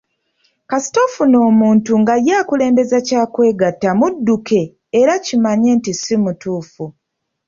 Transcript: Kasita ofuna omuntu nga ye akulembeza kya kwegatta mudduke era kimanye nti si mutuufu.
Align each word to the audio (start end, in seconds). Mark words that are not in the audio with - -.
Kasita 0.69 0.99
ofuna 1.07 1.37
omuntu 1.49 1.91
nga 2.01 2.15
ye 2.25 2.33
akulembeza 2.41 2.97
kya 3.07 3.23
kwegatta 3.33 3.89
mudduke 3.99 4.61
era 4.99 5.13
kimanye 5.25 5.69
nti 5.77 5.91
si 6.01 6.15
mutuufu. 6.23 6.85